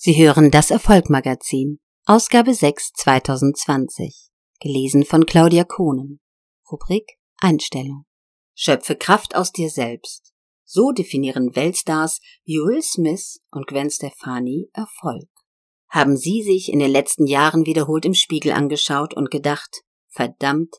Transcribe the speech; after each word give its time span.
Sie 0.00 0.14
hören 0.16 0.52
das 0.52 0.70
Erfolgmagazin, 0.70 1.80
Ausgabe 2.06 2.54
6 2.54 2.92
2020, 2.92 4.28
gelesen 4.60 5.04
von 5.04 5.26
Claudia 5.26 5.64
Kohnen. 5.64 6.20
Rubrik 6.70 7.18
Einstellung. 7.38 8.04
Schöpfe 8.54 8.94
Kraft 8.94 9.34
aus 9.34 9.50
dir 9.50 9.70
selbst. 9.70 10.32
So 10.62 10.92
definieren 10.92 11.56
Weltstars 11.56 12.20
wie 12.44 12.58
Will 12.58 12.80
Smith 12.80 13.40
und 13.50 13.66
Gwen 13.66 13.90
Stefani 13.90 14.70
Erfolg. 14.72 15.28
Haben 15.88 16.16
Sie 16.16 16.44
sich 16.44 16.72
in 16.72 16.78
den 16.78 16.92
letzten 16.92 17.26
Jahren 17.26 17.66
wiederholt 17.66 18.04
im 18.04 18.14
Spiegel 18.14 18.52
angeschaut 18.52 19.14
und 19.14 19.32
gedacht, 19.32 19.82
verdammt, 20.10 20.76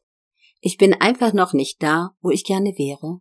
ich 0.62 0.78
bin 0.78 0.94
einfach 0.94 1.34
noch 1.34 1.52
nicht 1.52 1.84
da, 1.84 2.12
wo 2.22 2.30
ich 2.30 2.46
gerne 2.46 2.70
wäre? 2.78 3.20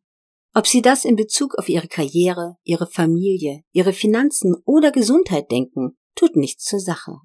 Ob 0.55 0.67
Sie 0.67 0.83
das 0.83 1.05
in 1.05 1.17
Bezug 1.17 1.57
auf 1.59 1.69
Ihre 1.69 1.89
Karriere, 1.89 2.57
Ihre 2.65 2.87
Familie, 2.87 3.63
Ihre 3.73 3.93
Finanzen 3.93 4.57
oder 4.65 4.91
Gesundheit 4.91 5.51
denken, 5.51 5.97
tut 6.15 6.37
nichts 6.37 6.65
zur 6.65 6.81
Sache. 6.81 7.17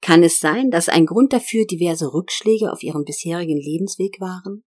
Kann 0.00 0.22
es 0.22 0.38
sein, 0.38 0.70
dass 0.70 0.88
ein 0.88 1.06
Grund 1.06 1.32
dafür 1.32 1.66
diverse 1.66 2.12
Rückschläge 2.12 2.72
auf 2.72 2.82
Ihrem 2.82 3.04
bisherigen 3.04 3.58
Lebensweg 3.58 4.20
waren? 4.20 4.62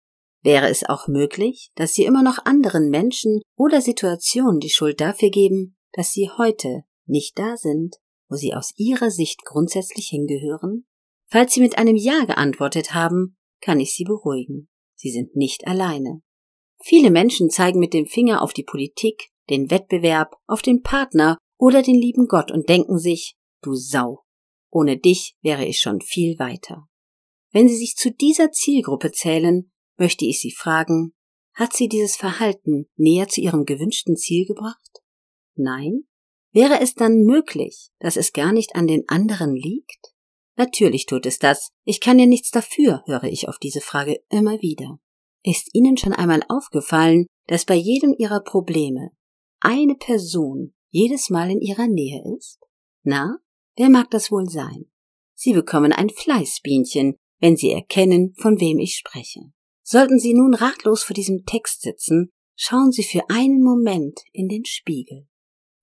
Wäre 0.42 0.68
es 0.68 0.84
auch 0.84 1.08
möglich, 1.08 1.70
dass 1.74 1.95
Sie 1.95 2.04
immer 2.04 2.22
noch 2.22 2.45
anderen 2.45 2.88
Menschen 2.88 3.42
oder 3.56 3.80
Situationen 3.80 4.60
die 4.60 4.70
Schuld 4.70 5.00
dafür 5.00 5.30
geben, 5.30 5.76
dass 5.92 6.12
Sie 6.12 6.30
heute 6.30 6.84
nicht 7.06 7.38
da 7.38 7.56
sind, 7.56 7.96
wo 8.28 8.36
Sie 8.36 8.54
aus 8.54 8.73
Ihrer 8.76 9.10
Sicht 9.10 9.45
grundsätzlich 9.45 10.09
hingehören? 10.09 10.86
Falls 11.28 11.52
Sie 11.52 11.60
mit 11.60 11.78
einem 11.78 11.96
Ja 11.96 12.24
geantwortet 12.24 12.95
haben, 12.95 13.36
kann 13.60 13.80
ich 13.80 13.95
Sie 13.95 14.04
beruhigen. 14.04 14.68
Sie 14.95 15.10
sind 15.10 15.34
nicht 15.34 15.66
alleine. 15.66 16.23
Viele 16.82 17.10
Menschen 17.10 17.50
zeigen 17.50 17.80
mit 17.80 17.94
dem 17.94 18.06
Finger 18.06 18.42
auf 18.42 18.52
die 18.52 18.64
Politik, 18.64 19.30
den 19.50 19.70
Wettbewerb, 19.70 20.36
auf 20.46 20.62
den 20.62 20.82
Partner 20.82 21.38
oder 21.58 21.82
den 21.82 21.96
lieben 21.96 22.26
Gott 22.26 22.50
und 22.50 22.68
denken 22.68 22.98
sich, 22.98 23.36
du 23.62 23.74
Sau, 23.74 24.24
ohne 24.70 24.98
dich 24.98 25.36
wäre 25.40 25.64
ich 25.64 25.80
schon 25.80 26.00
viel 26.00 26.38
weiter. 26.38 26.88
Wenn 27.52 27.68
Sie 27.68 27.76
sich 27.76 27.96
zu 27.96 28.10
dieser 28.10 28.51
Zielgruppe 28.52 29.12
zählen, 29.12 29.70
möchte 29.96 30.26
ich 30.26 30.40
Sie 30.40 30.51
fragen, 30.51 31.14
hat 31.54 31.73
Sie 31.73 31.88
dieses 31.88 32.16
Verhalten 32.16 32.86
näher 32.96 33.29
zu 33.29 33.40
Ihrem 33.40 33.64
gewünschten 33.64 34.16
Ziel 34.16 34.45
gebracht? 34.46 35.01
Nein? 35.54 36.04
Wäre 36.52 36.80
es 36.80 36.95
dann 36.95 37.23
möglich, 37.23 37.88
dass 37.98 38.16
es 38.16 38.32
gar 38.32 38.52
nicht 38.52 38.76
an 38.76 38.86
den 38.86 39.08
anderen 39.08 39.54
liegt? 39.54 40.14
Natürlich 40.56 41.06
tut 41.06 41.26
es 41.26 41.38
das. 41.38 41.70
Ich 41.84 42.01
kann 42.01 42.18
ja 42.18 42.26
nichts 42.26 42.51
dafür, 42.51 43.02
höre 43.06 43.24
ich 43.24 43.48
auf 43.48 43.58
diese 43.58 43.80
Frage 43.80 44.23
immer 44.30 44.60
wieder. 44.60 44.98
Ist 45.48 45.72
Ihnen 45.74 45.96
schon 45.96 46.12
einmal 46.12 46.42
aufgefallen, 46.48 47.26
dass 47.46 47.64
bei 47.64 47.76
jedem 47.76 48.12
Ihrer 48.18 48.40
Probleme 48.40 49.12
eine 49.60 49.94
Person 49.94 50.74
jedes 50.90 51.30
Mal 51.30 51.52
in 51.52 51.60
Ihrer 51.60 51.86
Nähe 51.86 52.20
ist? 52.36 52.58
Na, 53.04 53.38
wer 53.76 53.88
mag 53.88 54.10
das 54.10 54.32
wohl 54.32 54.48
sein? 54.48 54.86
Sie 55.36 55.52
bekommen 55.52 55.92
ein 55.92 56.10
Fleißbienchen, 56.10 57.14
wenn 57.38 57.56
Sie 57.56 57.70
erkennen, 57.70 58.34
von 58.36 58.58
wem 58.60 58.80
ich 58.80 58.96
spreche. 58.96 59.52
Sollten 59.84 60.18
Sie 60.18 60.34
nun 60.34 60.52
ratlos 60.52 61.04
vor 61.04 61.14
diesem 61.14 61.44
Text 61.44 61.82
sitzen, 61.82 62.32
schauen 62.56 62.90
Sie 62.90 63.04
für 63.04 63.22
einen 63.30 63.62
Moment 63.62 64.22
in 64.32 64.48
den 64.48 64.64
Spiegel. 64.64 65.28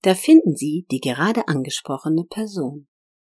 Da 0.02 0.14
finden 0.14 0.56
Sie 0.56 0.84
die 0.90 1.00
gerade 1.00 1.48
angesprochene 1.48 2.24
Person. 2.24 2.86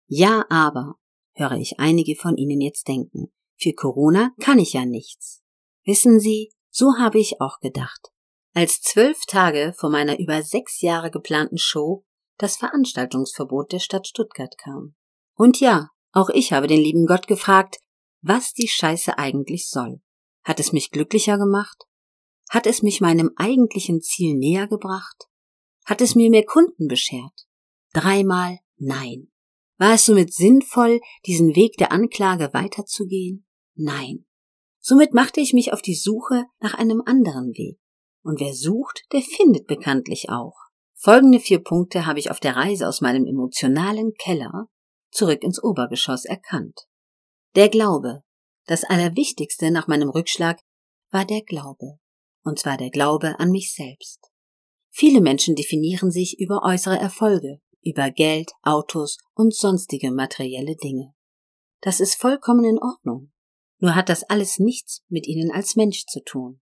Ja, 0.06 0.46
aber, 0.48 0.94
höre 1.34 1.58
ich 1.58 1.78
einige 1.78 2.16
von 2.16 2.38
Ihnen 2.38 2.62
jetzt 2.62 2.88
denken, 2.88 3.30
für 3.56 3.74
Corona 3.74 4.32
kann 4.40 4.58
ich 4.58 4.72
ja 4.72 4.86
nichts. 4.86 5.43
Wissen 5.84 6.20
Sie, 6.20 6.52
so 6.70 6.94
habe 6.98 7.18
ich 7.18 7.40
auch 7.40 7.60
gedacht. 7.60 8.10
Als 8.54 8.80
zwölf 8.80 9.26
Tage 9.26 9.74
vor 9.76 9.90
meiner 9.90 10.18
über 10.18 10.42
sechs 10.42 10.80
Jahre 10.80 11.10
geplanten 11.10 11.58
Show 11.58 12.04
das 12.38 12.56
Veranstaltungsverbot 12.56 13.72
der 13.72 13.78
Stadt 13.78 14.06
Stuttgart 14.06 14.56
kam. 14.58 14.94
Und 15.34 15.60
ja, 15.60 15.88
auch 16.12 16.28
ich 16.30 16.52
habe 16.52 16.66
den 16.66 16.80
lieben 16.80 17.06
Gott 17.06 17.26
gefragt, 17.26 17.78
was 18.22 18.52
die 18.52 18.68
Scheiße 18.68 19.18
eigentlich 19.18 19.68
soll. 19.68 20.00
Hat 20.44 20.60
es 20.60 20.72
mich 20.72 20.90
glücklicher 20.90 21.38
gemacht? 21.38 21.84
Hat 22.48 22.66
es 22.66 22.82
mich 22.82 23.00
meinem 23.00 23.30
eigentlichen 23.36 24.00
Ziel 24.00 24.36
näher 24.36 24.66
gebracht? 24.66 25.28
Hat 25.84 26.00
es 26.00 26.14
mir 26.14 26.30
mehr 26.30 26.44
Kunden 26.44 26.88
beschert? 26.88 27.46
Dreimal 27.92 28.58
nein. 28.76 29.30
War 29.78 29.94
es 29.94 30.06
somit 30.06 30.32
sinnvoll, 30.32 31.00
diesen 31.26 31.56
Weg 31.56 31.76
der 31.78 31.92
Anklage 31.92 32.50
weiterzugehen? 32.52 33.46
Nein. 33.74 34.26
Somit 34.86 35.14
machte 35.14 35.40
ich 35.40 35.54
mich 35.54 35.72
auf 35.72 35.80
die 35.80 35.94
Suche 35.94 36.44
nach 36.60 36.74
einem 36.74 37.02
anderen 37.06 37.54
Weg. 37.54 37.78
Und 38.22 38.38
wer 38.38 38.52
sucht, 38.52 39.04
der 39.12 39.22
findet 39.22 39.66
bekanntlich 39.66 40.28
auch. 40.28 40.56
Folgende 40.92 41.40
vier 41.40 41.64
Punkte 41.64 42.04
habe 42.04 42.18
ich 42.18 42.30
auf 42.30 42.38
der 42.38 42.54
Reise 42.54 42.86
aus 42.86 43.00
meinem 43.00 43.24
emotionalen 43.24 44.12
Keller 44.18 44.66
zurück 45.10 45.42
ins 45.42 45.62
Obergeschoss 45.62 46.26
erkannt. 46.26 46.82
Der 47.54 47.70
Glaube. 47.70 48.24
Das 48.66 48.84
Allerwichtigste 48.84 49.70
nach 49.70 49.88
meinem 49.88 50.10
Rückschlag 50.10 50.60
war 51.10 51.24
der 51.24 51.40
Glaube. 51.40 51.98
Und 52.42 52.58
zwar 52.58 52.76
der 52.76 52.90
Glaube 52.90 53.40
an 53.40 53.50
mich 53.50 53.72
selbst. 53.74 54.20
Viele 54.90 55.22
Menschen 55.22 55.54
definieren 55.54 56.10
sich 56.10 56.38
über 56.38 56.60
äußere 56.62 56.98
Erfolge, 56.98 57.62
über 57.82 58.10
Geld, 58.10 58.52
Autos 58.60 59.16
und 59.32 59.54
sonstige 59.54 60.12
materielle 60.12 60.76
Dinge. 60.76 61.14
Das 61.80 62.00
ist 62.00 62.16
vollkommen 62.16 62.66
in 62.66 62.78
Ordnung. 62.78 63.33
Nur 63.84 63.94
hat 63.94 64.08
das 64.08 64.22
alles 64.22 64.58
nichts 64.58 65.02
mit 65.10 65.26
ihnen 65.26 65.50
als 65.50 65.76
Mensch 65.76 66.06
zu 66.06 66.24
tun. 66.24 66.58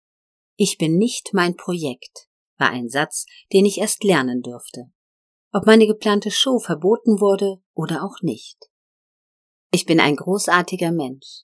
Ich 0.56 0.78
bin 0.78 0.98
nicht 0.98 1.32
mein 1.34 1.58
Projekt, 1.58 2.30
war 2.58 2.70
ein 2.70 2.88
Satz, 2.88 3.26
den 3.52 3.66
ich 3.66 3.80
erst 3.80 4.06
lernen 4.06 4.42
dürfte. 4.42 4.86
Ob 5.52 5.66
meine 5.66 5.86
geplante 5.86 6.32
Show 6.32 6.60
verboten 6.60 7.20
wurde 7.20 7.62
oder 7.74 8.06
auch 8.06 8.22
nicht. 8.22 8.70
Ich 9.70 9.86
bin 9.86 10.00
ein 10.00 10.16
großartiger 10.16 10.94
Mensch. 10.94 11.42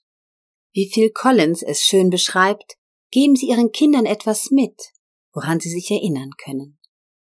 Wie 0.72 0.88
Phil 0.88 1.10
Collins 1.10 1.62
es 1.62 1.82
schön 1.82 2.08
beschreibt, 2.08 2.78
geben 3.10 3.36
Sie 3.36 3.48
Ihren 3.48 3.70
Kindern 3.70 4.06
etwas 4.06 4.50
mit, 4.50 4.80
woran 5.34 5.60
sie 5.60 5.68
sich 5.68 5.90
erinnern 5.90 6.30
können. 6.42 6.78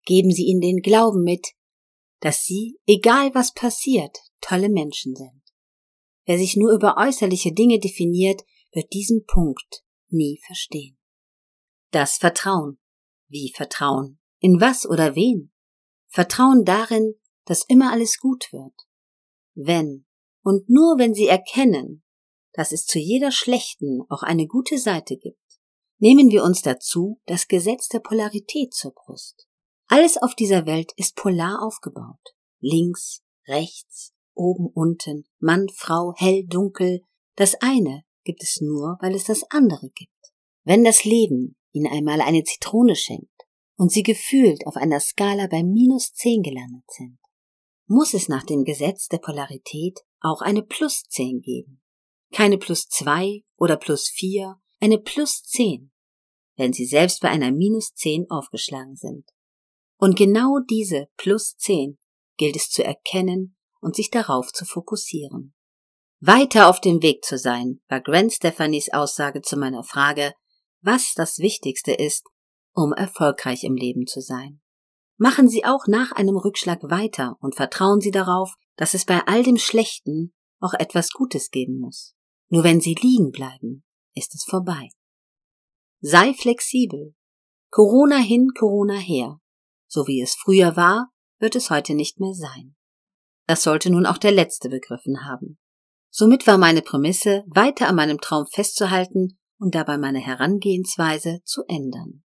Geben 0.04 0.32
Sie 0.32 0.46
ihnen 0.46 0.62
den 0.62 0.82
Glauben 0.82 1.24
mit, 1.24 1.50
dass 2.22 2.44
sie, 2.44 2.80
egal 2.88 3.36
was 3.36 3.54
passiert, 3.54 4.18
tolle 4.42 4.70
Menschen 4.70 5.16
sind. 5.16 5.41
Wer 6.26 6.38
sich 6.38 6.56
nur 6.56 6.72
über 6.72 6.98
äußerliche 6.98 7.52
Dinge 7.54 7.80
definiert, 7.80 8.44
wird 8.74 8.94
diesen 8.94 9.26
Punkt 9.26 9.84
nie 10.10 10.40
verstehen. 10.46 10.98
Das 11.92 12.18
Vertrauen. 12.18 12.80
Wie 13.28 13.52
Vertrauen? 13.56 14.20
In 14.40 14.60
was 14.62 14.86
oder 14.86 15.16
wen? 15.16 15.52
Vertrauen 16.08 16.66
darin, 16.66 17.16
dass 17.46 17.66
immer 17.66 17.92
alles 17.92 18.20
gut 18.20 18.52
wird. 18.52 18.74
Wenn 19.54 20.06
und 20.44 20.70
nur 20.70 20.98
wenn 20.98 21.14
Sie 21.14 21.28
erkennen, 21.28 22.04
dass 22.54 22.72
es 22.72 22.86
zu 22.86 23.00
jeder 23.00 23.32
schlechten 23.32 24.02
auch 24.10 24.24
eine 24.24 24.48
gute 24.48 24.78
Seite 24.78 25.18
gibt, 25.18 25.38
nehmen 26.00 26.30
wir 26.30 26.44
uns 26.44 26.62
dazu 26.62 27.22
das 27.26 27.48
Gesetz 27.48 27.88
der 27.88 28.00
Polarität 28.00 28.74
zur 28.74 28.94
Brust. 28.94 29.48
Alles 29.88 30.18
auf 30.18 30.36
dieser 30.36 30.66
Welt 30.66 30.92
ist 30.96 31.16
polar 31.16 31.62
aufgebaut. 31.62 32.36
Links, 32.60 33.22
rechts, 33.48 34.14
oben, 34.34 34.68
unten, 34.68 35.26
Mann, 35.40 35.68
Frau, 35.74 36.14
hell, 36.18 36.46
dunkel. 36.48 37.02
Das 37.36 37.56
eine 37.62 38.04
gibt 38.24 38.44
es 38.44 38.62
nur, 38.62 38.98
weil 39.02 39.16
es 39.16 39.26
das 39.26 39.44
andere 39.50 39.90
gibt. 39.96 40.12
Wenn 40.64 40.84
das 40.84 41.04
Leben 41.04 41.58
Ihnen 41.72 41.92
einmal 41.92 42.22
eine 42.22 42.44
Zitrone 42.44 42.96
schenkt 42.96 43.30
und 43.78 43.92
Sie 43.92 44.04
gefühlt 44.04 44.68
auf 44.68 44.76
einer 44.76 45.00
Skala 45.00 45.48
bei 45.48 45.64
minus 45.64 46.14
zehn 46.14 46.44
gelandet 46.44 46.84
sind, 46.90 47.18
muss 47.88 48.14
es 48.14 48.28
nach 48.28 48.44
dem 48.44 48.64
Gesetz 48.64 49.08
der 49.08 49.18
Polarität 49.18 50.00
auch 50.20 50.42
eine 50.42 50.62
plus 50.62 51.04
zehn 51.10 51.42
geben. 51.42 51.82
Keine 52.32 52.58
plus 52.58 52.88
zwei 52.88 53.44
oder 53.58 53.76
plus 53.76 54.08
vier, 54.08 54.56
eine 54.80 54.98
plus 54.98 55.44
zehn, 55.44 55.92
wenn 56.56 56.74
Sie 56.74 56.86
selbst 56.86 57.22
bei 57.22 57.30
einer 57.30 57.52
minus 57.52 57.94
zehn 57.94 58.30
aufgeschlagen 58.30 58.96
sind. 58.96 59.26
Und 59.98 60.18
genau 60.18 60.60
diese 60.70 61.10
plus 61.18 61.56
zehn 61.58 61.98
gilt 62.38 62.56
es 62.56 62.70
zu 62.70 62.84
erkennen 62.84 63.58
und 63.82 63.96
sich 63.96 64.10
darauf 64.10 64.54
zu 64.54 64.64
fokussieren. 64.66 65.54
Weiter 66.20 66.70
auf 66.70 66.80
dem 66.80 67.02
Weg 67.02 67.26
zu 67.26 67.38
sein, 67.38 67.82
war 67.90 68.00
Gwen 68.00 68.30
Stephanies 68.30 68.94
Aussage 68.94 69.42
zu 69.42 69.58
meiner 69.58 69.84
Frage, 69.84 70.34
was 70.82 71.14
das 71.16 71.40
Wichtigste 71.40 71.94
ist, 71.94 72.28
um 72.74 72.94
erfolgreich 72.94 73.64
im 73.64 73.76
Leben 73.76 74.06
zu 74.06 74.22
sein. 74.22 74.62
Machen 75.18 75.50
Sie 75.50 75.66
auch 75.66 75.88
nach 75.88 76.12
einem 76.12 76.38
Rückschlag 76.38 76.80
weiter 76.84 77.38
und 77.42 77.56
vertrauen 77.56 78.02
Sie 78.02 78.12
darauf, 78.12 78.54
dass 78.76 78.94
es 78.94 79.06
bei 79.06 79.22
all 79.26 79.44
dem 79.44 79.58
Schlechten 79.58 80.34
auch 80.60 80.74
etwas 80.74 81.12
Gutes 81.12 81.50
geben 81.50 81.80
muss. 81.80 82.16
Nur 82.50 82.64
wenn 82.64 82.82
Sie 82.82 82.96
liegen 82.96 83.32
bleiben, 83.32 83.84
ist 84.14 84.36
es 84.36 84.44
vorbei. 84.44 84.90
Sei 86.02 86.34
flexibel. 86.34 87.16
Corona 87.70 88.18
hin, 88.18 88.50
Corona 88.58 88.98
her. 88.98 89.40
So 89.88 90.08
wie 90.08 90.22
es 90.22 90.36
früher 90.36 90.76
war, 90.76 91.12
wird 91.40 91.56
es 91.56 91.70
heute 91.70 91.94
nicht 91.94 92.20
mehr 92.20 92.34
sein. 92.34 92.76
Das 93.48 93.64
sollte 93.64 93.90
nun 93.90 94.06
auch 94.06 94.18
der 94.18 94.32
Letzte 94.32 94.70
begriffen 94.70 95.26
haben. 95.26 95.58
Somit 96.10 96.46
war 96.48 96.58
meine 96.58 96.82
Prämisse, 96.82 97.44
weiter 97.48 97.88
an 97.88 97.96
meinem 97.96 98.20
Traum 98.20 98.46
festzuhalten 98.46 99.40
und 99.58 99.76
dabei 99.76 99.98
meine 99.98 100.20
Herangehensweise 100.20 101.40
zu 101.46 101.64
ändern. 101.68 102.24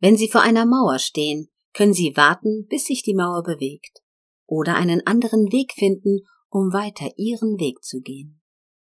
Wenn 0.00 0.16
Sie 0.16 0.28
vor 0.28 0.42
einer 0.42 0.66
Mauer 0.66 0.98
stehen, 0.98 1.48
können 1.72 1.94
Sie 1.94 2.16
warten, 2.16 2.66
bis 2.68 2.84
sich 2.84 3.02
die 3.02 3.14
Mauer 3.14 3.42
bewegt. 3.42 4.00
oder 4.46 4.76
einen 4.76 5.06
anderen 5.06 5.52
Weg 5.52 5.72
finden, 5.72 6.20
um 6.50 6.72
weiter 6.72 7.10
ihren 7.16 7.58
Weg 7.58 7.82
zu 7.82 8.00
gehen. 8.00 8.42